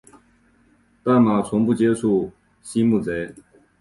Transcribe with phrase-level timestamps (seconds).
[1.03, 2.31] 但马从不接触
[2.63, 3.35] 溪木贼。